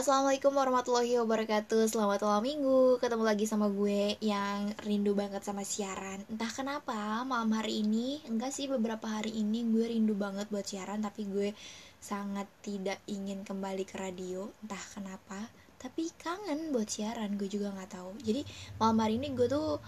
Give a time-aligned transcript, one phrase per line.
[0.00, 1.84] Assalamualaikum warahmatullahi wabarakatuh.
[1.84, 2.96] Selamat malam minggu.
[3.04, 6.24] Ketemu lagi sama gue yang rindu banget sama siaran.
[6.24, 11.04] Entah kenapa malam hari ini Enggak sih beberapa hari ini gue rindu banget buat siaran
[11.04, 11.52] Tapi gue
[12.00, 14.48] sangat tidak ingin kembali ke radio.
[14.64, 15.36] Entah kenapa
[15.76, 18.16] Tapi kangen buat siaran gue juga gak tahu.
[18.24, 18.40] Jadi
[18.80, 19.84] malam hari ini gue tuh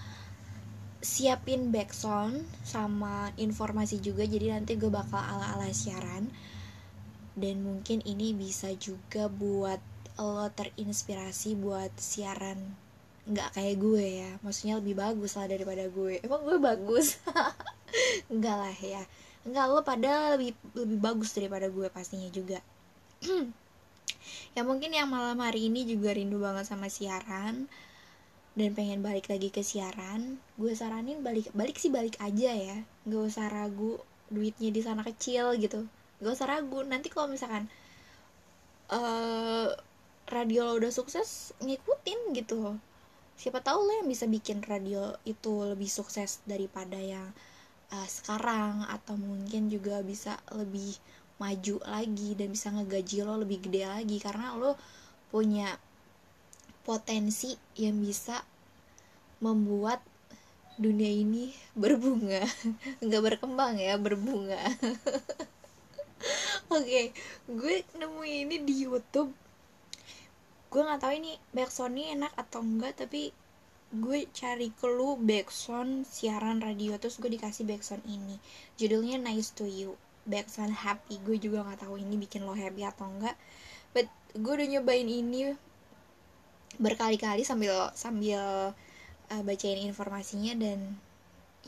[1.00, 4.28] siapin backsound sama informasi juga.
[4.28, 6.28] Jadi nanti gue bakal ala-ala siaran.
[7.32, 9.80] Dan mungkin ini bisa juga buat
[10.22, 12.58] lo terinspirasi buat siaran.
[13.26, 14.30] Nggak kayak gue ya.
[14.42, 16.22] Maksudnya lebih bagus lah daripada gue.
[16.22, 17.18] Emang gue bagus?
[18.32, 19.02] Enggak lah ya.
[19.42, 22.62] Enggak lo pada lebih lebih bagus daripada gue pastinya juga.
[24.52, 27.66] Ya mungkin yang malam hari ini juga rindu banget sama siaran.
[28.52, 30.36] Dan pengen balik lagi ke siaran.
[30.60, 32.78] Gue saranin balik balik sih balik aja ya.
[33.08, 33.96] Nggak usah ragu
[34.28, 35.88] duitnya di sana kecil gitu.
[36.20, 36.84] Nggak usah ragu.
[36.84, 37.66] Nanti kalau misalkan
[38.92, 39.72] uh,
[40.28, 42.76] radio lo udah sukses ngikutin gitu.
[43.34, 47.32] Siapa tahu lo yang bisa bikin radio itu lebih sukses daripada yang
[47.90, 50.94] uh, sekarang atau mungkin juga bisa lebih
[51.42, 54.16] maju lagi dan bisa ngegaji lo lebih gede lagi.
[54.22, 54.78] Karena lo
[55.32, 55.74] punya
[56.86, 58.42] potensi yang bisa
[59.42, 59.98] membuat
[60.78, 61.50] dunia ini
[61.82, 62.46] berbunga.
[63.02, 64.60] Nggak berkembang ya berbunga.
[66.72, 67.06] Oke okay,
[67.50, 69.41] gue nemu ini di YouTube
[70.72, 73.28] gue nggak tahu ini backsound ini enak atau enggak tapi
[73.92, 78.40] gue cari clue backsound siaran radio terus gue dikasih backsound ini.
[78.80, 80.00] Judulnya nice to you.
[80.24, 81.20] Backsound happy.
[81.20, 83.36] Gue juga nggak tahu ini bikin lo happy atau enggak.
[83.92, 85.52] But gue udah nyobain ini
[86.80, 88.72] berkali-kali sambil sambil
[89.28, 90.96] uh, bacain informasinya dan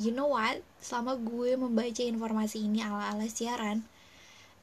[0.01, 0.65] you know what?
[0.81, 3.85] Selama gue membaca informasi ini ala-ala siaran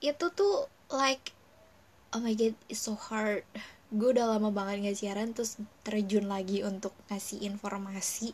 [0.02, 1.30] itu tuh like
[2.09, 3.45] oh my god it's so hard
[3.92, 8.31] gue udah lama banget nggak siaran terus terjun lagi untuk ngasih informasi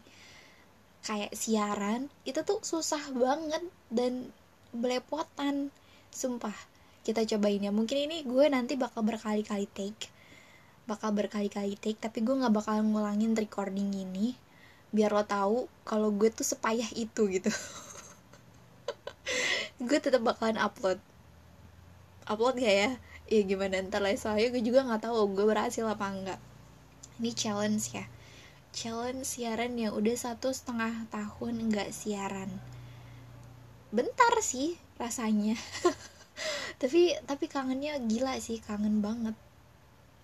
[1.01, 4.29] kayak siaran itu tuh susah banget dan
[4.75, 5.73] belepotan
[6.11, 6.55] sumpah.
[7.01, 7.71] Kita cobain ya.
[7.71, 10.11] Mungkin ini gue nanti bakal berkali-kali take
[10.87, 14.39] bakal berkali-kali take tapi gue nggak bakal ngulangin recording ini
[14.95, 17.51] biar lo tahu kalau gue tuh sepayah itu gitu.
[19.83, 20.97] Gue tetap bakalan upload.
[22.23, 22.91] Upload gak ya
[23.27, 26.39] ya gimana ntar lah soalnya gue juga nggak tahu gue berhasil apa enggak.
[27.19, 28.05] Ini challenge ya.
[28.71, 32.47] Challenge siaran yang udah satu setengah tahun nggak siaran.
[33.91, 35.59] Bentar sih rasanya.
[36.81, 39.35] Tapi tapi kangennya gila sih kangen banget.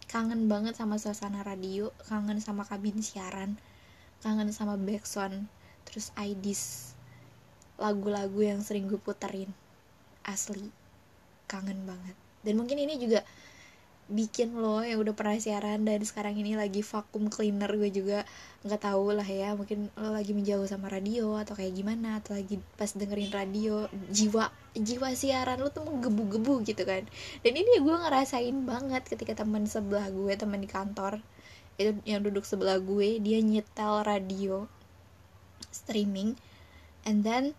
[0.08, 3.58] Kangen banget sama suasana radio kangen sama kabin siaran
[4.22, 5.52] kangen sama backsound
[5.84, 6.94] terus IDs
[7.76, 9.50] lagu-lagu yang sering gue puterin.
[10.24, 10.70] Asli
[11.50, 13.24] kangen banget dan mungkin ini juga
[14.12, 18.28] bikin lo yang udah pernah siaran dan sekarang ini lagi vakum cleaner gue juga
[18.68, 19.56] nggak tahu lah ya.
[19.56, 24.52] Mungkin lo lagi menjauh sama radio atau kayak gimana atau lagi pas dengerin radio jiwa
[24.76, 27.08] jiwa siaran lo tuh menggebu-gebu gitu kan.
[27.42, 31.24] Dan ini gue ngerasain banget ketika teman sebelah gue teman di kantor
[31.80, 34.68] itu yang duduk sebelah gue dia nyetel radio
[35.72, 36.36] streaming.
[37.08, 37.56] And then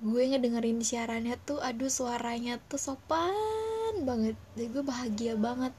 [0.00, 3.63] gue ngedengerin siarannya tuh aduh suaranya tuh sopan
[4.02, 5.70] banget dan gue bahagia banget.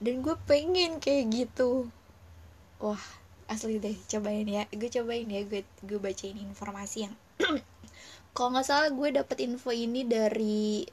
[0.00, 1.92] Dan gue pengen kayak gitu.
[2.80, 3.00] Wah
[3.52, 4.64] asli deh cobain ya.
[4.72, 7.14] Gue cobain ya gue gue bacain informasi yang
[8.34, 10.88] kalau nggak salah gue dapet info ini dari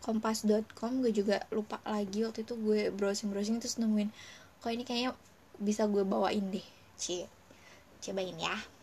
[0.00, 4.08] kompas.com gue juga lupa lagi waktu itu gue browsing browsing terus nemuin.
[4.64, 5.12] Kok ini kayaknya
[5.60, 6.64] bisa gue bawain deh.
[6.96, 7.28] Cie
[8.00, 8.79] cobain ya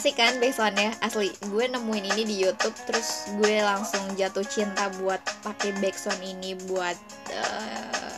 [0.00, 0.96] asik kan backsoundnya?
[1.04, 1.28] Asli.
[1.52, 6.96] Gue nemuin ini di YouTube terus gue langsung jatuh cinta buat pakai backsound ini buat
[7.36, 8.16] uh,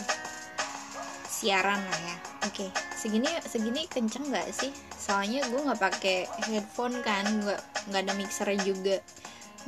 [1.27, 2.17] siaran lah ya.
[2.47, 2.71] Oke okay.
[2.95, 4.71] segini segini kenceng nggak sih?
[4.95, 7.59] Soalnya gue nggak pakai headphone kan nggak
[7.91, 9.03] nggak ada mixer juga.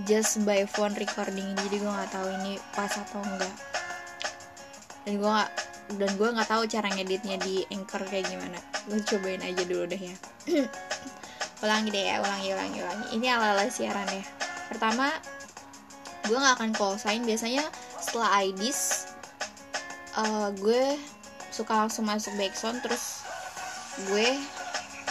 [0.07, 3.55] Just by phone recording jadi gue nggak tahu ini pas atau enggak
[5.03, 5.51] dan gue gak,
[5.99, 8.63] dan gue nggak tahu cara ngeditnya di anchor kayak gimana.
[8.87, 10.15] Gue cobain aja dulu deh ya
[11.65, 13.07] ulangi deh ya ulangi ulangi ulangi.
[13.17, 14.25] Ini ala ala siaran ya.
[14.69, 15.09] Pertama
[16.29, 17.25] gue nggak akan call sign.
[17.25, 17.65] Biasanya
[17.99, 19.09] setelah IDs
[20.21, 21.01] uh, gue
[21.49, 23.25] suka langsung masuk backsound terus
[24.13, 24.29] gue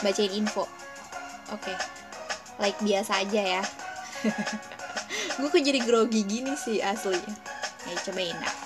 [0.05, 0.69] bacain info.
[1.49, 1.73] Oke.
[1.73, 1.77] Okay.
[2.61, 3.63] like biasa aja ya.
[5.41, 7.17] Gue kok jadi grogi gini sih asli.
[7.89, 8.62] Ya cobain nah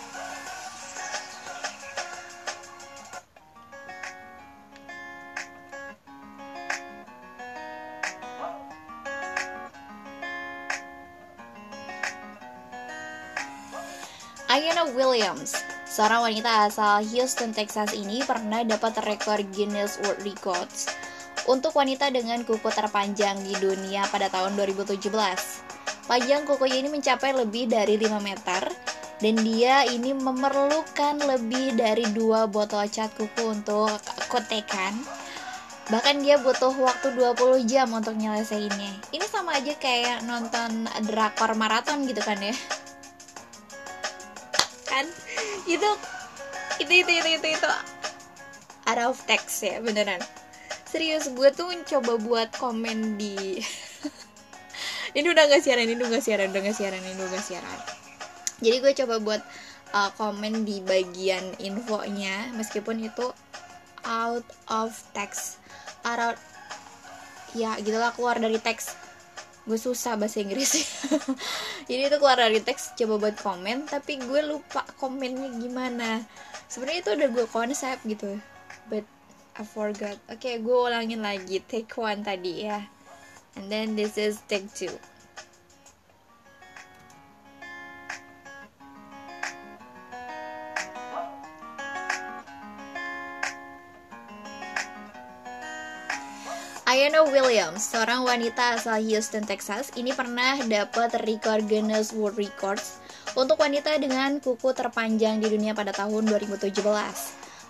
[14.57, 15.53] Ayana Williams,
[15.85, 20.89] seorang wanita asal Houston, Texas ini pernah dapat rekor Guinness World Records
[21.45, 24.97] untuk wanita dengan kuku terpanjang di dunia pada tahun 2017.
[26.09, 28.65] Panjang kukunya ini mencapai lebih dari 5 meter
[29.21, 33.93] dan dia ini memerlukan lebih dari dua botol cat kuku untuk
[34.25, 34.97] kotekan
[35.93, 39.05] bahkan dia butuh waktu 20 jam untuk nyelesainnya.
[39.13, 42.57] Ini sama aja kayak nonton drakor maraton gitu kan ya
[44.97, 45.05] kan?
[45.69, 45.89] Itu
[46.81, 47.69] itu itu itu itu, itu
[48.89, 50.21] out of text ya beneran.
[50.87, 53.61] Serius gue tuh coba buat komen di
[55.17, 57.79] ini udah gak siaran ini udah gak siaran udah gak siaran ini udah gak siaran.
[58.57, 59.41] Jadi gue coba buat
[59.93, 63.29] uh, komen di bagian infonya meskipun itu
[64.07, 65.61] out of text.
[66.07, 66.39] Out
[67.55, 69.06] ya gitulah keluar dari teks
[69.67, 70.79] gue susah bahasa Inggris.
[71.91, 76.23] Jadi itu keluar dari teks coba buat komen tapi gue lupa komennya gimana.
[76.71, 78.39] Sebenarnya itu udah gue konsep gitu
[78.87, 79.03] but
[79.59, 80.15] I forgot.
[80.31, 82.79] Oke okay, gue ulangin lagi take one tadi ya.
[83.59, 84.95] And then this is take two
[96.87, 103.03] Ayana Williams, seorang wanita asal Houston, Texas, ini pernah dapat rekor Guinness World Records
[103.35, 106.79] untuk wanita dengan kuku terpanjang di dunia pada tahun 2017.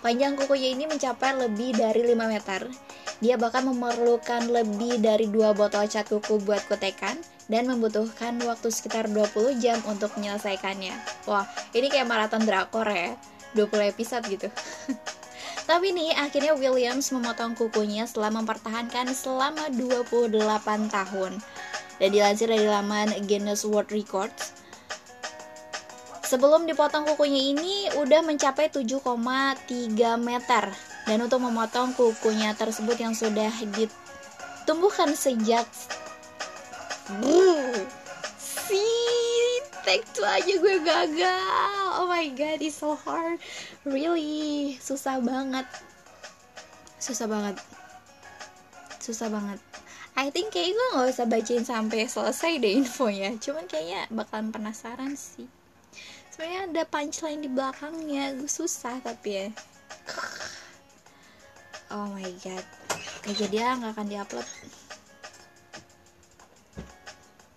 [0.05, 2.69] Panjang kukunya ini mencapai lebih dari 5 meter.
[3.17, 7.17] Dia bahkan memerlukan lebih dari dua botol cat kuku buat kotekan
[7.49, 10.93] dan membutuhkan waktu sekitar 20 jam untuk menyelesaikannya.
[11.25, 13.17] Wah, ini kayak maraton drakor ya.
[13.57, 14.53] 20 episode gitu.
[15.67, 20.31] Tapi nih, akhirnya Williams memotong kukunya setelah mempertahankan selama 28
[20.87, 21.43] tahun.
[21.99, 24.57] Dan dilansir dari laman Guinness World Records,
[26.27, 28.99] Sebelum dipotong kukunya ini udah mencapai 7,3
[30.19, 30.63] meter
[31.07, 35.63] Dan untuk memotong kukunya tersebut yang sudah ditumbuhkan sejak
[39.87, 41.87] take two aja gue gagal.
[41.95, 43.39] Oh my god, it's so hard.
[43.87, 45.63] Really, susah banget.
[46.99, 47.55] Susah banget.
[48.99, 49.63] Susah banget.
[50.19, 53.39] I think kayak gue gak usah bacain sampai selesai deh infonya.
[53.39, 55.47] Cuman kayaknya bakalan penasaran sih.
[56.35, 58.35] Sebenarnya ada punchline di belakangnya.
[58.35, 59.47] Gue susah tapi ya.
[61.95, 62.65] Oh my god.
[63.23, 64.47] Oke jadi ya nggak akan diupload.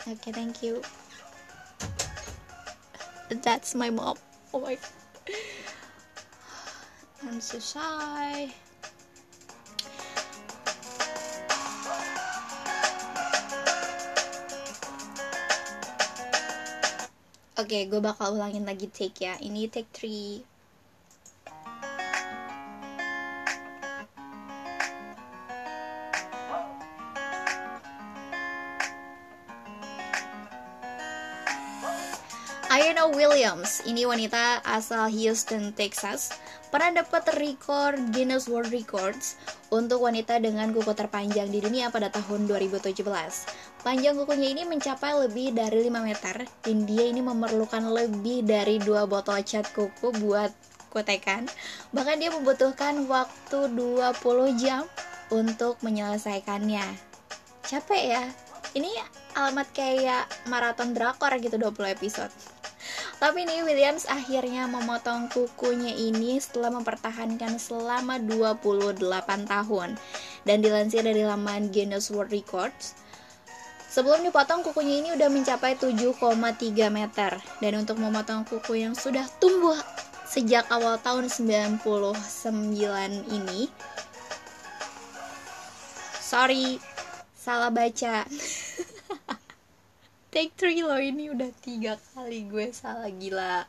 [0.06, 0.78] Oke okay, thank you
[3.38, 4.18] that's my mom
[4.52, 5.34] oh my god
[7.22, 8.50] I'm so shy
[17.60, 19.36] Oke, okay, gue bakal ulangin lagi take ya.
[19.36, 20.49] Ini take 3.
[33.40, 36.28] Williams, ini wanita asal Houston, Texas,
[36.68, 39.40] pernah dapat rekor Guinness World Records
[39.72, 43.00] untuk wanita dengan kuku terpanjang di dunia pada tahun 2017.
[43.80, 49.08] Panjang kukunya ini mencapai lebih dari 5 meter dan dia ini memerlukan lebih dari dua
[49.08, 50.52] botol cat kuku buat
[50.92, 51.48] kotekan.
[51.96, 54.84] Bahkan dia membutuhkan waktu 20 jam
[55.32, 56.84] untuk menyelesaikannya.
[57.64, 58.24] Capek ya?
[58.76, 58.92] Ini
[59.32, 62.49] alamat kayak maraton drakor gitu 20 episode.
[63.20, 68.96] Tapi nih Williams akhirnya memotong kukunya ini setelah mempertahankan selama 28
[69.44, 70.00] tahun.
[70.48, 72.96] Dan dilansir dari laman Guinness World Records,
[73.90, 76.14] Sebelum dipotong kukunya ini udah mencapai 7,3
[76.94, 79.74] meter dan untuk memotong kuku yang sudah tumbuh
[80.30, 81.82] sejak awal tahun 99
[83.34, 83.66] ini
[86.22, 86.78] sorry
[87.34, 88.22] salah baca
[90.30, 93.66] take three loh ini udah tiga kali gue salah gila.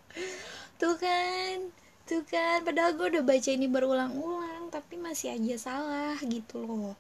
[0.78, 1.74] Tuh kan
[2.06, 6.94] tuh kan padahal gue udah baca ini berulang-ulang tapi masih aja salah gitu loh.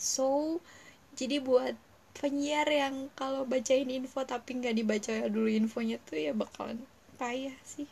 [0.00, 0.58] So
[1.12, 1.76] jadi buat
[2.16, 6.80] penyiar yang kalau bacain info tapi nggak dibaca dulu infonya tuh ya bakalan
[7.20, 7.88] payah sih.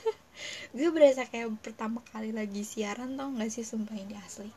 [0.76, 4.48] Gue berasa kayak pertama kali lagi siaran tau nggak sih sumpah ini asli.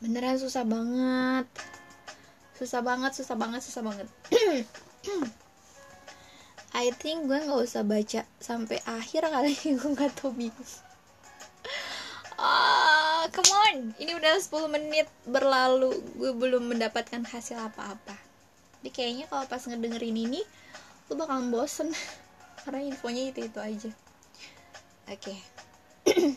[0.00, 1.46] Beneran susah banget
[2.54, 4.08] susah banget susah banget susah banget
[6.74, 10.66] I think gue nggak usah baca sampai akhir kali gue nggak tau bingung
[12.34, 13.76] Ah, come on.
[13.96, 15.96] Ini udah 10 menit berlalu.
[16.18, 18.12] Gue belum mendapatkan hasil apa-apa.
[18.82, 20.42] Jadi kayaknya kalau pas ngedengerin ini,
[21.08, 21.94] lu bakalan bosen.
[22.64, 23.90] karena infonya itu itu aja
[25.12, 25.38] oke okay.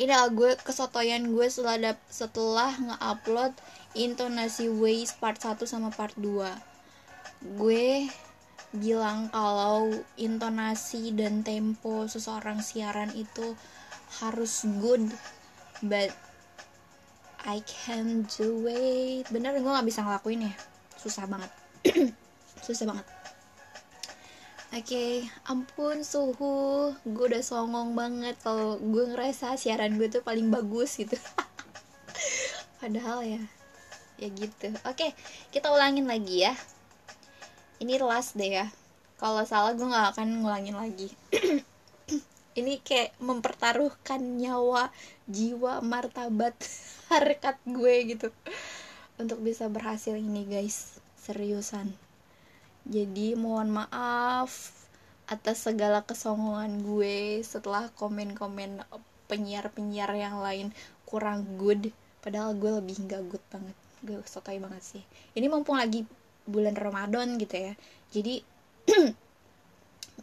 [0.00, 3.52] ini gue kesotoyan gue setelah setelah nge-upload
[3.96, 8.08] intonasi ways part 1 sama part 2 gue
[8.74, 9.88] bilang kalau
[10.20, 13.56] intonasi dan tempo seseorang siaran itu
[14.20, 15.08] harus good
[15.80, 16.12] but
[17.48, 19.30] I can do it.
[19.30, 20.54] Bener gue gak bisa ngelakuin ya.
[20.98, 21.48] Susah banget.
[22.66, 23.06] Susah banget.
[24.68, 25.12] Oke, okay,
[25.48, 31.16] ampun suhu, gue udah songong banget kalau gue ngerasa siaran gue tuh paling bagus gitu.
[32.84, 33.40] Padahal ya,
[34.18, 34.74] ya gitu.
[34.84, 35.14] Oke,
[35.54, 36.54] kita ulangin lagi ya.
[37.78, 38.66] Ini last deh ya.
[39.18, 41.08] Kalau salah gue nggak akan ngulangin lagi.
[42.58, 44.90] Ini kayak mempertaruhkan nyawa,
[45.30, 46.58] jiwa, martabat,
[47.14, 48.28] harkat gue gitu
[49.14, 50.98] untuk bisa berhasil ini guys.
[51.14, 51.94] Seriusan
[52.88, 54.72] jadi mohon maaf
[55.28, 58.80] atas segala kesongongan gue setelah komen-komen
[59.28, 60.72] penyiar-penyiar yang lain
[61.04, 61.92] kurang good
[62.24, 65.02] padahal gue lebih nggak good banget gue sotoy banget sih.
[65.34, 66.06] Ini mumpung lagi
[66.48, 67.72] bulan Ramadan gitu ya.
[68.14, 68.40] Jadi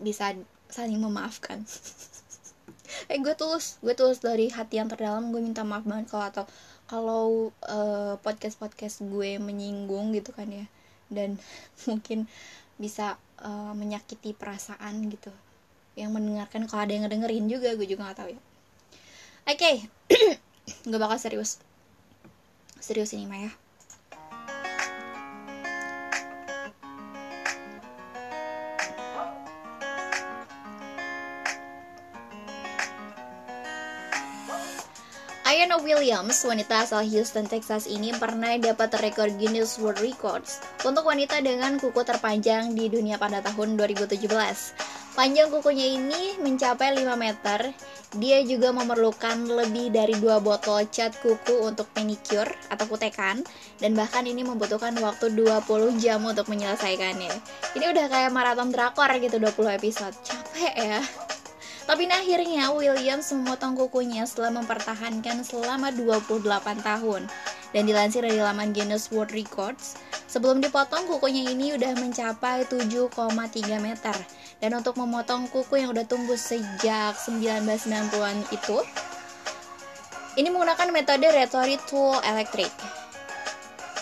[0.06, 0.34] bisa
[0.68, 1.64] saling memaafkan.
[3.12, 3.82] Eh gue tulus.
[3.82, 5.34] Gue tulus dari hati yang terdalam.
[5.34, 6.44] Gue minta maaf banget kalau atau
[6.86, 7.26] kalau
[7.66, 10.66] uh, eh, podcast podcast gue menyinggung gitu kan ya.
[11.10, 11.42] Dan
[11.90, 12.30] mungkin
[12.78, 15.34] bisa uh, menyakiti perasaan gitu.
[15.98, 18.42] Yang mendengarkan kalau ada yang ngedengerin juga gue juga nggak tahu ya.
[19.52, 19.74] Oke.
[20.66, 20.90] Okay.
[20.90, 21.62] gue bakal serius.
[22.82, 23.54] Serius ini Maya
[35.86, 41.78] Williams, wanita asal Houston, Texas ini pernah dapat rekor Guinness World Records untuk wanita dengan
[41.78, 44.26] kuku terpanjang di dunia pada tahun 2017.
[45.14, 47.70] Panjang kukunya ini mencapai 5 meter.
[48.18, 53.46] Dia juga memerlukan lebih dari dua botol cat kuku untuk manicure atau kutekan
[53.78, 57.32] dan bahkan ini membutuhkan waktu 20 jam untuk menyelesaikannya.
[57.78, 60.18] Ini udah kayak maraton drakor gitu 20 episode.
[60.26, 61.25] Capek ya.
[61.86, 66.42] Tapi nah, akhirnya Williams memotong kukunya setelah mempertahankan selama 28
[66.82, 67.30] tahun.
[67.70, 73.14] Dan dilansir dari laman Guinness World Records, sebelum dipotong kukunya ini udah mencapai 7,3
[73.78, 74.18] meter.
[74.58, 78.78] Dan untuk memotong kuku yang udah tumbuh sejak 1990-an itu,
[80.42, 82.74] ini menggunakan metode Rotary Tool Electric.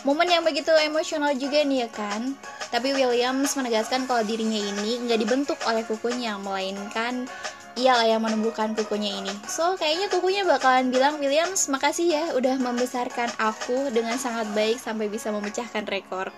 [0.08, 2.36] Momen yang begitu emosional juga nih ya kan?
[2.74, 7.30] Tapi Williams menegaskan kalau dirinya ini nggak dibentuk oleh kukunya, melainkan
[7.76, 9.34] iyalah yang menumbuhkan kukunya ini.
[9.50, 15.10] So, kayaknya kukunya bakalan bilang, Williams, makasih ya udah membesarkan aku dengan sangat baik sampai
[15.10, 16.34] bisa memecahkan rekor.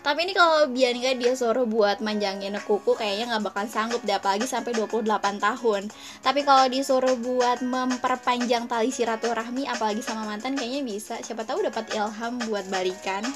[0.00, 4.48] Tapi ini kalau Bianca dia suruh buat manjangin kuku kayaknya nggak bakal sanggup deh apalagi
[4.48, 5.04] sampai 28
[5.36, 5.82] tahun.
[6.24, 11.20] Tapi kalau disuruh buat memperpanjang tali silaturahmi apalagi sama mantan kayaknya bisa.
[11.20, 13.26] Siapa tahu dapat ilham buat balikan.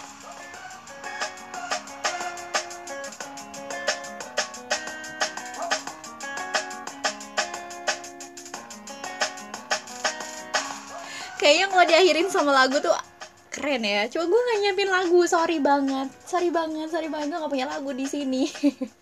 [11.70, 12.92] Kalau diakhirin sama lagu tuh
[13.50, 14.10] keren ya.
[14.10, 16.08] Coba gue gak nyiapin lagu sorry banget.
[16.26, 17.38] Sorry banget sorry banget.
[17.38, 18.44] Gak punya lagu di sini.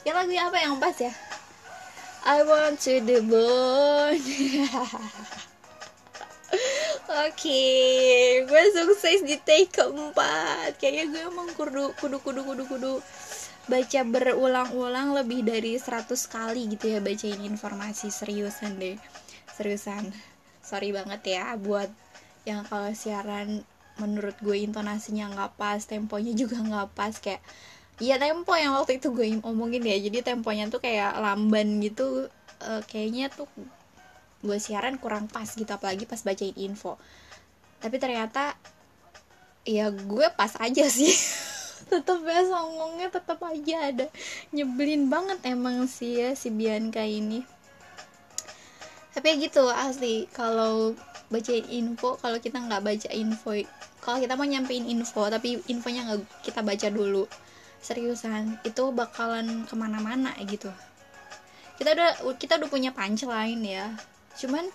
[0.00, 1.12] Ya lagu apa yang pas ya?
[2.24, 4.16] I want to the bone.
[7.10, 10.80] Oke, okay, gue sukses di take keempat.
[10.80, 12.92] Kayaknya gue emang kudu kudu kudu kudu kudu
[13.68, 18.96] baca berulang-ulang lebih dari 100 kali gitu ya bacain informasi seriusan deh.
[19.52, 20.08] Seriusan
[20.70, 21.90] sorry banget ya buat
[22.46, 23.66] yang kalau siaran
[23.98, 27.42] menurut gue intonasinya nggak pas temponya juga nggak pas kayak
[28.00, 30.00] Iya tempo yang waktu itu gue omongin ya.
[30.00, 32.32] Jadi temponya tuh kayak lamban gitu
[32.64, 33.44] uh, kayaknya tuh
[34.40, 36.96] gue siaran kurang pas gitu apalagi pas bacain info.
[37.84, 38.56] Tapi ternyata
[39.68, 41.12] ya gue pas aja sih.
[41.92, 44.06] Tetep ya songongnya tetep aja ada.
[44.56, 47.44] Nyebelin banget emang sih ya si Bianca ini
[49.10, 50.30] tapi gitu asli.
[50.30, 50.94] Kalau
[51.30, 53.54] bacain info kalau kita nggak baca info
[54.02, 57.30] kalau kita mau nyampein info tapi infonya nggak kita baca dulu
[57.80, 60.70] seriusan itu bakalan ke mana-mana gitu.
[61.78, 63.94] Kita udah kita udah punya punchline ya.
[64.36, 64.66] Cuman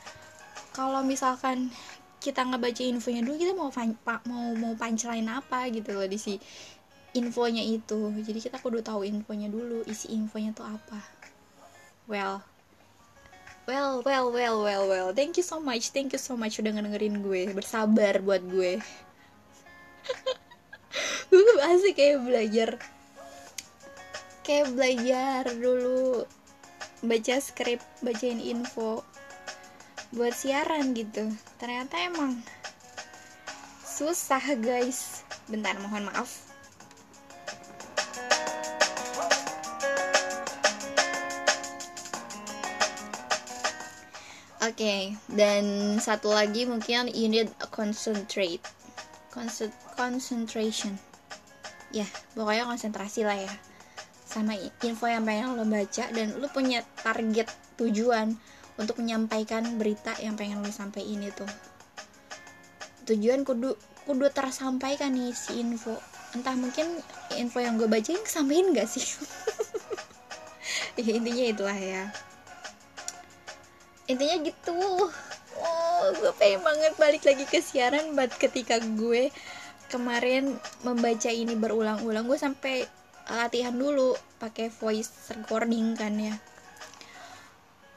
[0.72, 1.72] kalau misalkan
[2.24, 3.70] kita nggak baca infonya dulu kita mau
[4.26, 6.40] mau mau punchline apa gitu loh di si
[7.16, 8.12] infonya itu.
[8.20, 11.00] Jadi kita kudu tahu infonya dulu isi infonya tuh apa.
[12.10, 12.55] Well
[13.66, 15.10] Well, well, well, well, well.
[15.10, 18.78] Thank you so much, thank you so much udah ngedengerin gue, bersabar buat gue.
[21.34, 22.70] gue asik kayak belajar.
[24.46, 26.30] Kayak belajar dulu
[27.02, 29.02] baca skrip bacain info
[30.14, 31.34] buat siaran gitu.
[31.58, 32.38] Ternyata emang
[33.82, 35.26] susah guys.
[35.50, 36.54] Bentar mohon maaf
[44.66, 48.66] Oke, okay, dan satu lagi mungkin you need a concentrate,
[49.30, 50.98] Concent concentration.
[51.94, 53.54] Ya, yeah, pokoknya konsentrasi lah ya
[54.26, 57.46] sama info yang pengen lo baca dan lo punya target
[57.78, 58.34] tujuan
[58.82, 61.46] untuk menyampaikan berita yang pengen lo sampaikan itu.
[63.06, 63.78] Tujuan kudu
[64.10, 65.94] kudu tersampaikan nih si info.
[66.34, 66.90] Entah mungkin
[67.38, 69.06] info yang gue bacain kesampaikan gak sih?
[71.06, 72.10] ya, intinya itulah ya
[74.06, 74.78] intinya gitu.
[75.56, 79.32] Oh gue pengen banget balik lagi ke siaran buat ketika gue
[79.88, 82.84] kemarin membaca ini berulang-ulang gue sampai
[83.26, 86.36] latihan dulu pakai voice recording kan ya.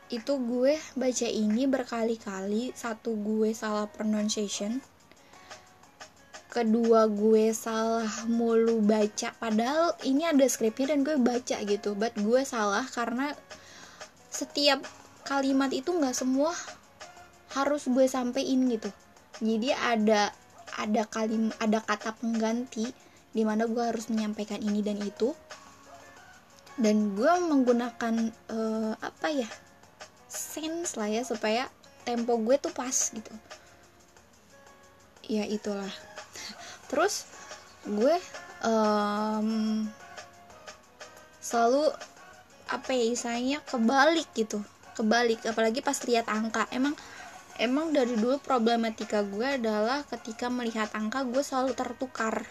[0.09, 2.73] Itu gue baca ini berkali-kali.
[2.73, 4.81] Satu gue salah pronunciation.
[6.49, 9.37] Kedua gue salah mulu baca.
[9.37, 11.93] Padahal ini ada skripnya dan gue baca gitu.
[11.93, 13.37] But gue salah karena
[14.33, 14.81] setiap
[15.29, 16.57] kalimat itu nggak semua
[17.53, 18.89] harus gue sampein gitu.
[19.45, 20.33] Jadi ada
[20.81, 22.89] ada kalim ada kata pengganti
[23.37, 25.37] di mana gue harus menyampaikan ini dan itu.
[26.81, 29.49] Dan gue menggunakan uh, apa ya
[30.33, 31.69] sense lah ya supaya
[32.09, 33.33] tempo gue tuh pas gitu.
[35.29, 35.93] Ya itulah.
[36.89, 37.29] Terus
[37.85, 38.17] gue
[38.65, 39.85] um,
[41.45, 41.93] selalu
[42.69, 44.61] apa ya istilahnya kebalik gitu
[44.99, 46.67] kebalik apalagi pas lihat angka.
[46.75, 46.99] Emang
[47.63, 52.43] emang dari dulu problematika gue adalah ketika melihat angka gue selalu tertukar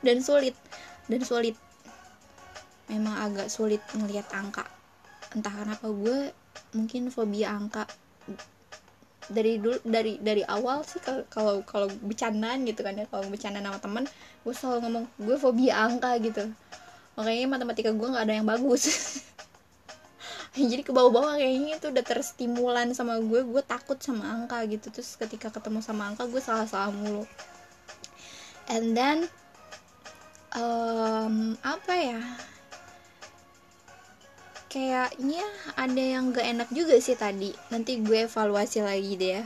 [0.00, 0.56] dan sulit
[1.12, 1.56] dan sulit.
[2.88, 4.64] Memang agak sulit ngelihat angka.
[5.36, 6.32] Entah kenapa gue
[6.72, 7.84] mungkin fobia angka.
[9.26, 13.82] Dari dulu dari dari awal sih kalau kalau bercandaan gitu kan ya kalau bercanda sama
[13.82, 14.04] temen
[14.46, 16.46] gue selalu ngomong gue fobia angka gitu.
[17.18, 18.86] Makanya matematika gue nggak ada yang bagus
[20.70, 24.88] jadi ke bawah-bawah kayaknya itu udah terstimulan sama gue gue takut sama angka gitu.
[24.88, 27.28] Terus ketika ketemu sama angka gue salah-salah mulu.
[28.72, 29.18] And then
[30.56, 32.22] um, apa ya?
[34.72, 35.46] Kayaknya
[35.78, 37.52] ada yang gak enak juga sih tadi.
[37.68, 39.44] Nanti gue evaluasi lagi deh ya.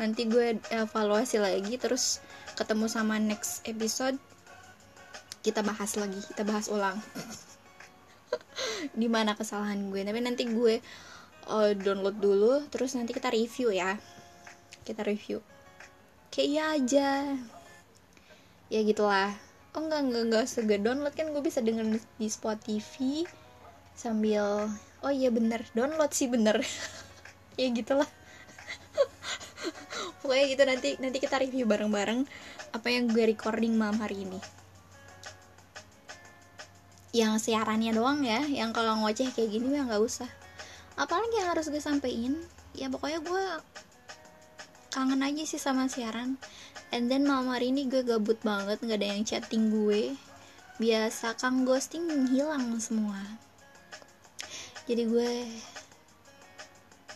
[0.00, 2.24] Nanti gue evaluasi lagi terus
[2.58, 4.18] ketemu sama next episode
[5.46, 6.98] kita bahas lagi kita bahas ulang
[9.00, 10.00] di mana kesalahan gue.
[10.04, 10.80] Tapi nanti gue
[11.48, 13.98] uh, download dulu terus nanti kita review ya.
[14.84, 15.42] Kita review.
[16.30, 17.08] Kayak iya aja.
[18.68, 19.32] Ya gitulah.
[19.76, 21.14] Oh enggak enggak enggak sega download.
[21.14, 23.24] Kan gue bisa denger di Spotify
[23.98, 24.70] sambil
[25.02, 26.62] oh iya bener download sih bener.
[27.58, 28.06] Ya gitulah.
[30.22, 32.22] Pokoknya gitu nanti nanti kita review bareng-bareng
[32.70, 34.38] apa yang gue recording malam hari ini
[37.18, 38.46] yang siarannya doang ya.
[38.46, 40.30] Yang kalau ngoceh kayak gini ya nggak usah.
[40.94, 42.38] Apalagi yang harus gue sampein.
[42.78, 43.44] Ya pokoknya gue
[44.94, 46.38] kangen aja sih sama siaran.
[46.94, 50.14] And then malam hari ini gue gabut banget nggak ada yang chatting gue.
[50.78, 53.18] Biasa kang ghosting hilang semua.
[54.86, 55.30] Jadi gue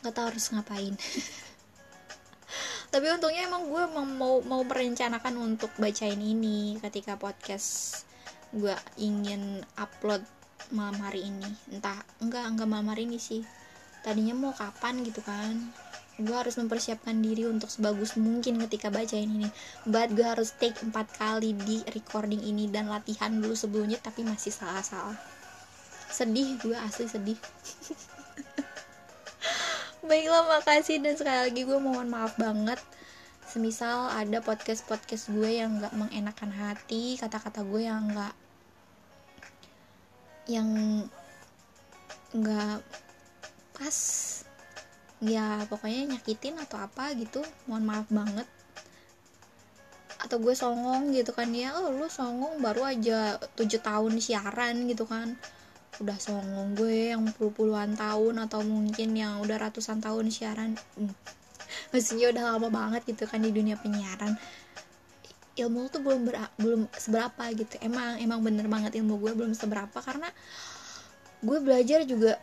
[0.03, 0.99] nggak tahu harus ngapain.
[2.93, 8.05] Tapi untungnya emang gue mau mau merencanakan untuk bacain ini ketika podcast
[8.53, 10.21] gue ingin upload
[10.71, 11.49] malam hari ini.
[11.73, 13.43] Entah enggak enggak malam hari ini sih.
[14.05, 15.73] Tadinya mau kapan gitu kan.
[16.21, 19.49] Gue harus mempersiapkan diri untuk sebagus mungkin ketika bacain ini.
[19.89, 24.53] But gue harus take empat kali di recording ini dan latihan dulu sebelumnya tapi masih
[24.53, 25.17] salah-salah.
[26.13, 27.41] Sedih gue asli sedih.
[30.09, 32.77] Baiklah makasih dan sekali lagi gue mohon maaf banget.
[33.49, 38.42] Semisal ada podcast podcast gue yang nggak mengenakan hati kata-kata gue yang nggak
[40.51, 40.69] yang
[42.33, 42.81] nggak
[43.77, 43.99] pas
[45.23, 48.49] ya pokoknya nyakitin atau apa gitu mohon maaf banget.
[50.23, 55.07] Atau gue songong gitu kan ya oh lu songong baru aja tujuh tahun siaran gitu
[55.07, 55.35] kan.
[56.01, 60.75] Udah songong gue yang puluh-puluhan tahun atau mungkin yang udah ratusan tahun siaran.
[60.99, 61.15] Hmm.
[61.93, 64.37] maksudnya udah lama banget gitu kan di dunia penyiaran
[65.53, 67.77] ilmu tuh belum ber, belum seberapa gitu.
[67.85, 70.29] Emang emang bener banget ilmu gue belum seberapa karena
[71.45, 72.41] gue belajar juga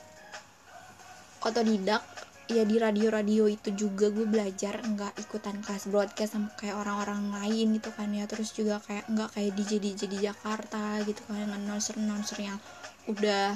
[1.41, 2.03] otodidak.
[2.49, 7.77] Ya di radio-radio itu juga gue belajar nggak ikutan kelas broadcast sama kayak orang-orang lain
[7.77, 8.25] gitu kan ya.
[8.25, 12.57] Terus juga kayak nggak kayak DJ DJ di Jakarta gitu kan announcer announcer yang
[13.05, 13.53] udah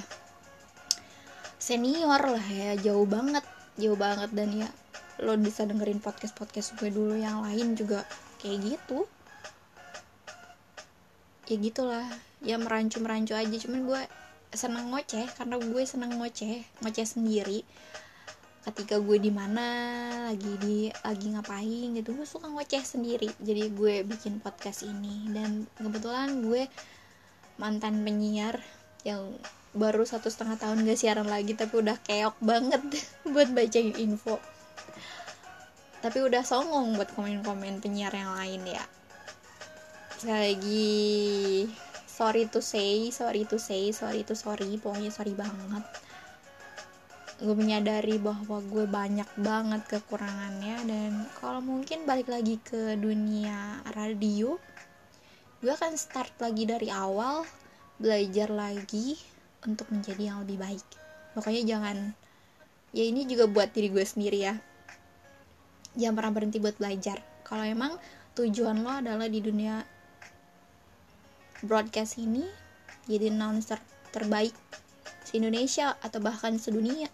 [1.58, 3.42] senior lah ya jauh banget
[3.82, 4.30] jauh banget.
[4.30, 4.70] Dan ya
[5.26, 8.06] lo bisa dengerin podcast podcast gue dulu yang lain juga
[8.42, 9.10] kayak gitu
[11.48, 12.08] ya gitulah.
[12.44, 13.56] Ya merancu merancu aja.
[13.60, 14.02] Cuman gue
[14.54, 16.64] seneng ngoceh karena gue seneng ngoceh.
[16.84, 17.64] Ngoceh sendiri.
[18.64, 19.66] Ketika gue di mana
[20.32, 22.16] lagi di lagi ngapain gitu.
[22.16, 23.30] Gue suka ngoceh sendiri.
[23.40, 25.28] Jadi gue bikin podcast ini.
[25.32, 26.68] Dan kebetulan gue
[27.60, 28.60] mantan penyiar
[29.04, 29.36] yang
[29.74, 32.82] baru satu setengah tahun gak siaran lagi tapi udah keok banget
[33.34, 34.40] buat bacain info.
[36.04, 38.84] Tapi udah songong buat komen-komen penyiar yang lain ya
[40.26, 41.68] lagi.
[42.08, 44.80] Sorry to say sorry to say sorry to sorry.
[44.80, 45.84] Pokoknya sorry banget.
[47.44, 54.56] Gue menyadari bahwa gue banyak banget kekurangannya dan kalau mungkin balik lagi ke dunia radio
[55.64, 57.48] gue akan start lagi dari awal
[57.96, 59.16] belajar lagi
[59.64, 60.88] untuk menjadi yang lebih baik.
[61.32, 62.12] Pokoknya jangan
[62.92, 64.60] ya ini juga buat diri gue sendiri ya.
[65.96, 67.24] Jangan pernah berhenti buat belajar.
[67.48, 67.96] Kalau emang
[68.36, 69.80] tujuan lo adalah di dunia
[71.64, 72.44] broadcast ini
[73.08, 73.80] jadi announcer
[74.12, 74.54] terbaik
[75.24, 77.08] se Indonesia atau bahkan sedunia.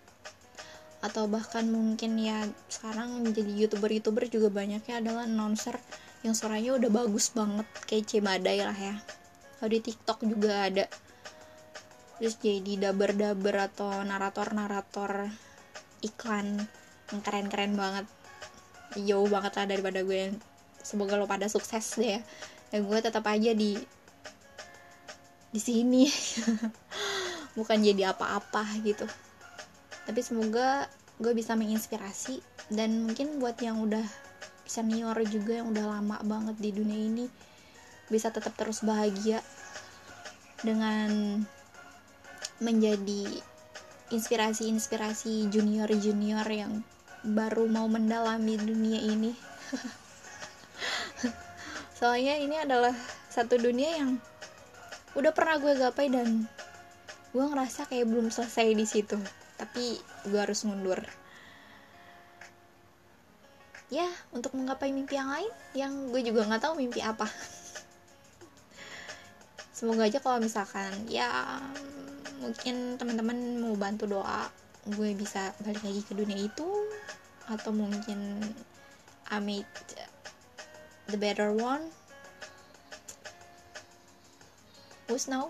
[0.99, 5.79] Atau bahkan mungkin ya sekarang menjadi youtuber-youtuber juga banyaknya adalah announcer
[6.27, 8.95] yang suaranya udah bagus banget kayak Cebadai lah ya.
[9.57, 10.85] Kalau di TikTok juga ada.
[12.19, 15.31] Terus jadi daber-daber atau narator-narator
[16.03, 16.67] iklan
[17.15, 18.05] yang keren-keren banget.
[18.99, 20.17] Jauh banget lah daripada gue.
[20.27, 20.43] Yang
[20.83, 22.21] semoga lo pada sukses deh ya.
[22.75, 23.79] Dan gue tetap aja di
[25.49, 26.05] di sini.
[27.57, 29.05] Bukan jadi apa-apa gitu.
[30.05, 30.85] Tapi semoga
[31.19, 32.39] gue bisa menginspirasi
[32.71, 34.05] dan mungkin buat yang udah
[34.69, 37.25] senior juga yang udah lama banget di dunia ini
[38.09, 39.41] bisa tetap terus bahagia
[40.65, 41.41] dengan
[42.59, 43.41] menjadi
[44.09, 46.81] inspirasi-inspirasi junior-junior yang
[47.23, 49.31] baru mau mendalami dunia ini.
[51.99, 52.95] Soalnya ini adalah
[53.29, 54.17] satu dunia yang
[55.19, 56.47] udah pernah gue gapai dan
[57.35, 59.19] gue ngerasa kayak belum selesai di situ.
[59.59, 59.99] Tapi
[60.31, 61.03] gue harus mundur.
[63.91, 67.27] Ya untuk menggapai mimpi yang lain yang gue juga nggak tahu mimpi apa.
[69.75, 71.59] Semoga aja kalau misalkan ya
[72.39, 74.47] mungkin teman-teman mau bantu doa
[74.87, 76.67] gue bisa balik lagi ke dunia itu.
[77.51, 78.39] Atau mungkin
[79.27, 79.67] I made
[81.11, 81.98] the better one
[85.09, 85.49] who's know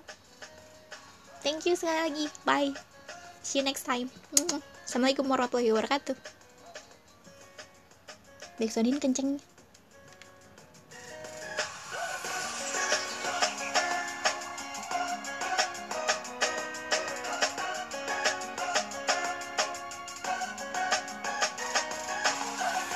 [1.44, 2.26] thank you sekali lagi.
[2.44, 2.72] Bye.
[3.44, 4.12] See you next time.
[4.84, 6.16] Assalamualaikum warahmatullahi wabarakatuh.
[8.60, 9.40] Backsoundin kenceng